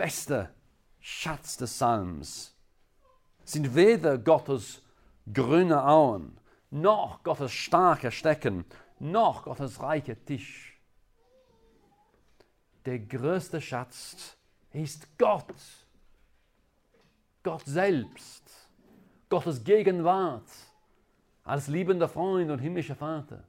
beste 0.00 0.48
Schatz 0.98 1.58
des 1.58 1.74
Psalms 1.74 2.56
sind 3.44 3.74
weder 3.74 4.16
Gottes 4.16 4.80
grüne 5.30 5.84
Auen, 5.84 6.38
noch 6.70 7.22
Gottes 7.22 7.52
starke 7.52 8.10
Stecken, 8.10 8.64
noch 8.98 9.44
Gottes 9.44 9.82
reicher 9.82 10.16
Tisch. 10.24 10.80
Der 12.86 12.98
größte 12.98 13.60
Schatz 13.60 14.38
ist 14.72 15.18
Gott, 15.18 15.54
Gott 17.42 17.66
selbst. 17.66 18.70
Gottes 19.28 19.62
Gegenwart 19.62 20.48
als 21.44 21.68
liebender 21.68 22.08
Freund 22.08 22.50
und 22.50 22.58
himmlischer 22.58 22.96
Vater. 22.96 23.44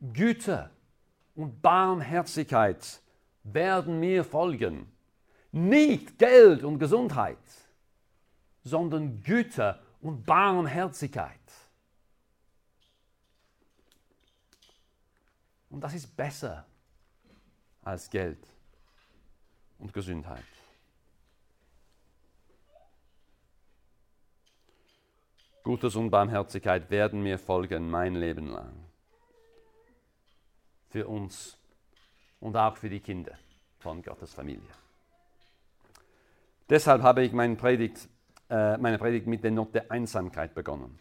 Güte 0.00 0.68
und 1.36 1.62
Barmherzigkeit 1.62 3.00
werden 3.44 4.00
mir 4.00 4.24
folgen. 4.24 4.90
Nicht 5.52 6.18
Geld 6.18 6.64
und 6.64 6.78
Gesundheit, 6.78 7.38
sondern 8.64 9.22
Güte 9.22 9.78
und 10.00 10.24
Barmherzigkeit. 10.24 11.38
Und 15.70 15.80
das 15.80 15.94
ist 15.94 16.16
besser 16.16 16.66
als 17.82 18.08
Geld 18.10 18.46
und 19.78 19.92
Gesundheit. 19.92 20.44
Gutes 25.64 25.96
und 25.96 26.10
Barmherzigkeit 26.10 26.90
werden 26.90 27.22
mir 27.22 27.38
folgen 27.38 27.90
mein 27.90 28.16
Leben 28.16 28.48
lang. 28.48 28.84
Für 30.90 31.08
uns 31.08 31.56
und 32.44 32.56
auch 32.56 32.76
für 32.76 32.90
die 32.90 33.00
Kinder 33.00 33.32
von 33.78 34.02
Gottes 34.02 34.34
Familie. 34.34 34.68
Deshalb 36.68 37.02
habe 37.02 37.24
ich 37.24 37.32
meine 37.32 37.56
Predigt, 37.56 38.06
äh, 38.50 38.76
meine 38.76 38.98
Predigt 38.98 39.26
mit 39.26 39.42
der 39.42 39.50
Note 39.50 39.90
Einsamkeit 39.90 40.54
begonnen. 40.54 40.98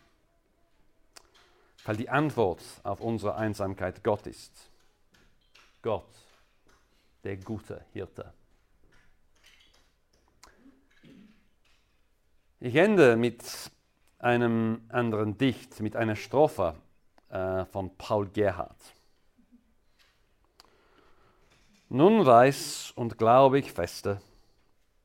Weil 1.84 1.98
die 1.98 2.10
Antwort 2.10 2.64
auf 2.84 3.02
unsere 3.02 3.36
Einsamkeit 3.36 4.06
Gott 4.06 4.26
ist. 4.26 4.70
Gott, 5.82 6.08
der 7.26 7.36
gute 7.36 7.84
Hirte. 7.92 8.34
Ich 12.62 12.76
ende 12.76 13.18
mit 13.18 13.44
einem 14.18 14.86
anderen 14.88 15.38
Dicht 15.38 15.82
mit 15.82 15.98
einer 15.98 16.16
Strophe 16.16 16.76
äh, 17.28 17.66
von 17.66 17.94
Paul 17.98 18.30
Gerhardt. 18.30 18.94
Nun 21.96 22.26
weiß 22.26 22.94
und 22.96 23.20
glaube 23.20 23.60
ich 23.60 23.72
feste, 23.72 24.20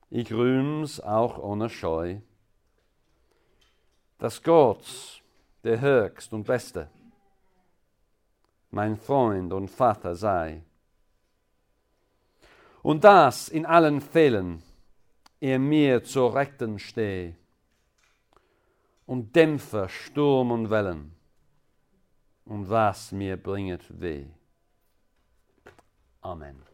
ich 0.09 0.33
rühm's 0.33 1.01
auch 1.01 1.37
ohne 1.37 1.69
Scheu, 1.69 2.17
dass 4.17 4.43
Gott, 4.43 5.23
der 5.65 5.83
Höchst 5.83 6.33
und 6.33 6.45
Beste, 6.45 6.89
mein 8.71 8.97
Freund 8.97 9.53
und 9.53 9.71
Vater 9.71 10.15
sei. 10.15 10.63
Und 12.81 13.05
dass 13.05 13.51
in 13.51 13.67
allen 13.67 14.01
Fällen 14.01 14.63
er 15.41 15.59
mir 15.59 16.03
zur 16.05 16.35
Rechten 16.35 16.79
stehe 16.79 17.37
und 19.05 19.37
dämpfe 19.37 19.91
Sturm 19.91 20.53
und 20.53 20.71
Wellen 20.71 21.15
und 22.47 22.71
was 22.71 23.13
mir 23.13 23.37
bringet 23.37 24.01
weh. 24.01 24.25
Amen. 26.23 26.68